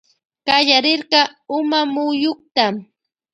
[0.45, 1.19] Kallarirka
[1.57, 2.65] umamuyuta.